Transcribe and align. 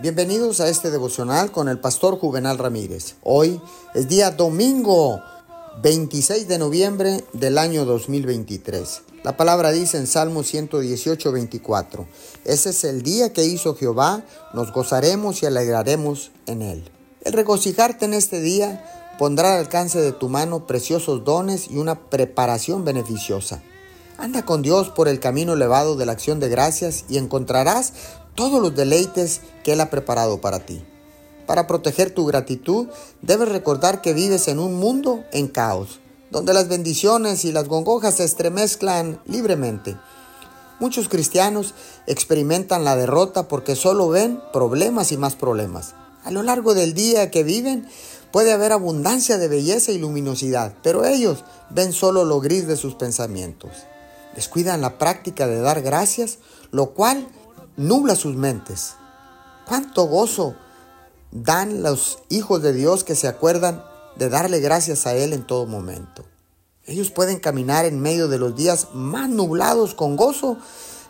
Bienvenidos 0.00 0.60
a 0.60 0.68
este 0.68 0.92
devocional 0.92 1.50
con 1.50 1.68
el 1.68 1.80
pastor 1.80 2.20
Juvenal 2.20 2.56
Ramírez. 2.56 3.16
Hoy 3.24 3.60
es 3.96 4.06
día 4.06 4.30
domingo 4.30 5.20
26 5.82 6.46
de 6.46 6.56
noviembre 6.56 7.24
del 7.32 7.58
año 7.58 7.84
2023. 7.84 9.02
La 9.24 9.36
palabra 9.36 9.72
dice 9.72 9.98
en 9.98 10.06
Salmo 10.06 10.44
118, 10.44 11.32
24, 11.32 12.06
Ese 12.44 12.70
es 12.70 12.84
el 12.84 13.02
día 13.02 13.32
que 13.32 13.44
hizo 13.44 13.74
Jehová, 13.74 14.22
nos 14.54 14.72
gozaremos 14.72 15.42
y 15.42 15.46
alegraremos 15.46 16.30
en 16.46 16.62
él. 16.62 16.88
El 17.24 17.32
regocijarte 17.32 18.04
en 18.04 18.14
este 18.14 18.40
día 18.40 19.16
pondrá 19.18 19.54
al 19.54 19.58
alcance 19.58 20.00
de 20.00 20.12
tu 20.12 20.28
mano 20.28 20.68
preciosos 20.68 21.24
dones 21.24 21.72
y 21.72 21.76
una 21.76 22.08
preparación 22.08 22.84
beneficiosa. 22.84 23.64
Anda 24.16 24.44
con 24.44 24.62
Dios 24.62 24.90
por 24.90 25.08
el 25.08 25.18
camino 25.20 25.54
elevado 25.54 25.96
de 25.96 26.04
la 26.06 26.12
acción 26.12 26.40
de 26.40 26.48
gracias 26.48 27.04
y 27.08 27.18
encontrarás 27.18 27.92
todos 28.38 28.62
los 28.62 28.76
deleites 28.76 29.40
que 29.64 29.72
Él 29.72 29.80
ha 29.80 29.90
preparado 29.90 30.40
para 30.40 30.60
ti. 30.60 30.84
Para 31.44 31.66
proteger 31.66 32.12
tu 32.12 32.24
gratitud, 32.24 32.86
debes 33.20 33.48
recordar 33.48 34.00
que 34.00 34.14
vives 34.14 34.46
en 34.46 34.60
un 34.60 34.74
mundo 34.74 35.24
en 35.32 35.48
caos, 35.48 35.98
donde 36.30 36.54
las 36.54 36.68
bendiciones 36.68 37.44
y 37.44 37.50
las 37.50 37.66
gongojas 37.66 38.14
se 38.14 38.22
estremezclan 38.22 39.20
libremente. 39.26 39.96
Muchos 40.78 41.08
cristianos 41.08 41.74
experimentan 42.06 42.84
la 42.84 42.94
derrota 42.94 43.48
porque 43.48 43.74
solo 43.74 44.08
ven 44.08 44.40
problemas 44.52 45.10
y 45.10 45.16
más 45.16 45.34
problemas. 45.34 45.96
A 46.22 46.30
lo 46.30 46.44
largo 46.44 46.74
del 46.74 46.94
día 46.94 47.32
que 47.32 47.42
viven 47.42 47.88
puede 48.30 48.52
haber 48.52 48.70
abundancia 48.70 49.38
de 49.38 49.48
belleza 49.48 49.90
y 49.90 49.98
luminosidad, 49.98 50.74
pero 50.84 51.04
ellos 51.04 51.42
ven 51.70 51.92
solo 51.92 52.24
lo 52.24 52.38
gris 52.38 52.68
de 52.68 52.76
sus 52.76 52.94
pensamientos. 52.94 53.72
Descuidan 54.36 54.80
la 54.80 54.96
práctica 54.96 55.48
de 55.48 55.60
dar 55.60 55.82
gracias, 55.82 56.38
lo 56.70 56.90
cual 56.90 57.26
nubla 57.78 58.16
sus 58.16 58.36
mentes. 58.36 58.96
Cuánto 59.66 60.04
gozo 60.04 60.54
dan 61.30 61.82
los 61.82 62.18
hijos 62.28 62.60
de 62.60 62.74
Dios 62.74 63.04
que 63.04 63.14
se 63.14 63.28
acuerdan 63.28 63.82
de 64.16 64.28
darle 64.28 64.60
gracias 64.60 65.06
a 65.06 65.14
Él 65.14 65.32
en 65.32 65.46
todo 65.46 65.64
momento. 65.64 66.24
Ellos 66.84 67.10
pueden 67.10 67.38
caminar 67.38 67.84
en 67.84 68.00
medio 68.00 68.28
de 68.28 68.38
los 68.38 68.56
días 68.56 68.88
más 68.94 69.28
nublados 69.30 69.94
con 69.94 70.16
gozo 70.16 70.58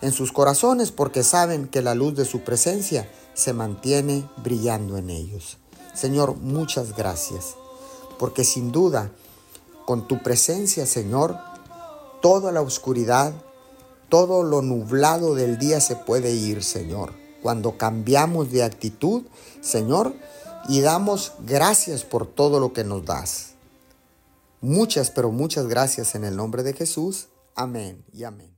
en 0.02 0.12
sus 0.12 0.30
corazones 0.30 0.92
porque 0.92 1.22
saben 1.22 1.68
que 1.68 1.82
la 1.82 1.94
luz 1.94 2.14
de 2.14 2.24
su 2.24 2.40
presencia 2.40 3.10
se 3.34 3.52
mantiene 3.52 4.28
brillando 4.36 4.98
en 4.98 5.10
ellos. 5.10 5.56
Señor, 5.94 6.36
muchas 6.36 6.96
gracias, 6.96 7.56
porque 8.18 8.44
sin 8.44 8.72
duda, 8.72 9.10
con 9.86 10.06
tu 10.06 10.22
presencia, 10.22 10.84
Señor, 10.84 11.36
toda 12.20 12.52
la 12.52 12.60
oscuridad 12.60 13.32
todo 14.08 14.42
lo 14.42 14.62
nublado 14.62 15.34
del 15.34 15.58
día 15.58 15.80
se 15.80 15.96
puede 15.96 16.32
ir, 16.32 16.62
Señor. 16.62 17.12
Cuando 17.42 17.78
cambiamos 17.78 18.50
de 18.50 18.64
actitud, 18.64 19.24
Señor, 19.60 20.14
y 20.68 20.80
damos 20.80 21.32
gracias 21.46 22.04
por 22.04 22.26
todo 22.26 22.60
lo 22.60 22.72
que 22.72 22.84
nos 22.84 23.04
das. 23.04 23.54
Muchas, 24.60 25.10
pero 25.10 25.30
muchas 25.30 25.66
gracias 25.66 26.14
en 26.14 26.24
el 26.24 26.36
nombre 26.36 26.62
de 26.62 26.72
Jesús. 26.72 27.28
Amén 27.54 28.04
y 28.12 28.24
amén. 28.24 28.57